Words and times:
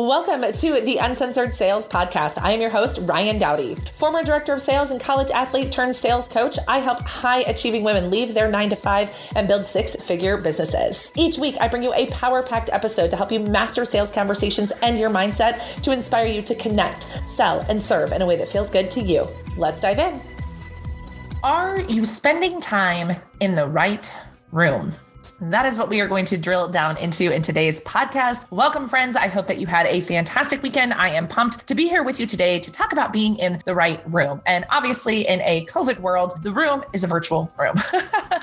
Welcome 0.00 0.42
to 0.52 0.80
the 0.80 0.98
Uncensored 0.98 1.52
Sales 1.52 1.88
Podcast. 1.88 2.40
I 2.40 2.52
am 2.52 2.60
your 2.60 2.70
host, 2.70 3.00
Ryan 3.02 3.36
Dowdy. 3.36 3.74
Former 3.96 4.22
director 4.22 4.52
of 4.52 4.62
sales 4.62 4.92
and 4.92 5.00
college 5.00 5.32
athlete 5.32 5.72
turned 5.72 5.96
sales 5.96 6.28
coach, 6.28 6.56
I 6.68 6.78
help 6.78 7.00
high 7.00 7.40
achieving 7.40 7.82
women 7.82 8.08
leave 8.08 8.32
their 8.32 8.48
nine 8.48 8.70
to 8.70 8.76
five 8.76 9.10
and 9.34 9.48
build 9.48 9.66
six 9.66 9.96
figure 9.96 10.36
businesses. 10.36 11.10
Each 11.16 11.36
week, 11.36 11.56
I 11.60 11.66
bring 11.66 11.82
you 11.82 11.92
a 11.94 12.06
power 12.12 12.44
packed 12.44 12.70
episode 12.70 13.10
to 13.10 13.16
help 13.16 13.32
you 13.32 13.40
master 13.40 13.84
sales 13.84 14.12
conversations 14.12 14.70
and 14.82 15.00
your 15.00 15.10
mindset 15.10 15.82
to 15.82 15.90
inspire 15.90 16.28
you 16.28 16.42
to 16.42 16.54
connect, 16.54 17.02
sell, 17.26 17.66
and 17.68 17.82
serve 17.82 18.12
in 18.12 18.22
a 18.22 18.26
way 18.26 18.36
that 18.36 18.48
feels 18.48 18.70
good 18.70 18.92
to 18.92 19.00
you. 19.00 19.26
Let's 19.56 19.80
dive 19.80 19.98
in. 19.98 20.20
Are 21.42 21.80
you 21.80 22.04
spending 22.04 22.60
time 22.60 23.20
in 23.40 23.56
the 23.56 23.66
right 23.66 24.16
room? 24.52 24.92
That 25.40 25.66
is 25.66 25.78
what 25.78 25.88
we 25.88 26.00
are 26.00 26.08
going 26.08 26.24
to 26.26 26.36
drill 26.36 26.66
down 26.66 26.96
into 26.96 27.32
in 27.32 27.42
today's 27.42 27.78
podcast. 27.82 28.50
Welcome, 28.50 28.88
friends. 28.88 29.14
I 29.14 29.28
hope 29.28 29.46
that 29.46 29.58
you 29.58 29.68
had 29.68 29.86
a 29.86 30.00
fantastic 30.00 30.64
weekend. 30.64 30.92
I 30.94 31.10
am 31.10 31.28
pumped 31.28 31.64
to 31.68 31.76
be 31.76 31.86
here 31.86 32.02
with 32.02 32.18
you 32.18 32.26
today 32.26 32.58
to 32.58 32.72
talk 32.72 32.92
about 32.92 33.12
being 33.12 33.36
in 33.36 33.62
the 33.64 33.72
right 33.72 34.02
room. 34.12 34.42
And 34.46 34.66
obviously, 34.68 35.28
in 35.28 35.40
a 35.42 35.64
COVID 35.66 36.00
world, 36.00 36.42
the 36.42 36.50
room 36.50 36.82
is 36.92 37.04
a 37.04 37.06
virtual 37.06 37.52
room. 37.56 37.76